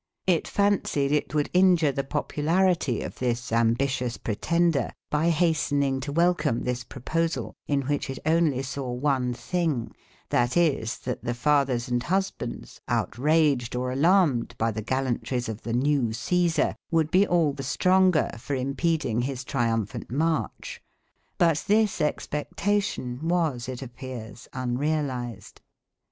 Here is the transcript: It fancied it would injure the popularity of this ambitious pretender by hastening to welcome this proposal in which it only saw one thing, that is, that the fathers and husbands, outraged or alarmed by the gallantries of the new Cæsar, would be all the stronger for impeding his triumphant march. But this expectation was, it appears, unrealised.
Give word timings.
It 0.25 0.47
fancied 0.47 1.11
it 1.11 1.35
would 1.35 1.51
injure 1.53 1.91
the 1.91 2.03
popularity 2.03 3.03
of 3.03 3.19
this 3.19 3.51
ambitious 3.51 4.17
pretender 4.17 4.89
by 5.11 5.29
hastening 5.29 5.99
to 5.99 6.11
welcome 6.11 6.63
this 6.63 6.83
proposal 6.83 7.53
in 7.67 7.81
which 7.83 8.09
it 8.09 8.17
only 8.25 8.63
saw 8.63 8.89
one 8.91 9.35
thing, 9.35 9.91
that 10.29 10.57
is, 10.57 10.97
that 10.97 11.23
the 11.23 11.35
fathers 11.35 11.87
and 11.87 12.01
husbands, 12.01 12.81
outraged 12.87 13.75
or 13.75 13.91
alarmed 13.91 14.55
by 14.57 14.71
the 14.71 14.81
gallantries 14.81 15.47
of 15.47 15.61
the 15.61 15.71
new 15.71 16.01
Cæsar, 16.07 16.73
would 16.89 17.11
be 17.11 17.27
all 17.27 17.53
the 17.53 17.61
stronger 17.61 18.31
for 18.39 18.55
impeding 18.55 19.21
his 19.21 19.43
triumphant 19.43 20.09
march. 20.09 20.81
But 21.37 21.63
this 21.67 22.01
expectation 22.01 23.19
was, 23.27 23.69
it 23.69 23.83
appears, 23.83 24.47
unrealised. 24.51 25.61